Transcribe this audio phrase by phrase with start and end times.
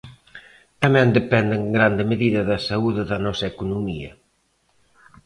[0.83, 4.11] Tamén depende en grande medida da saúde da nosa economía.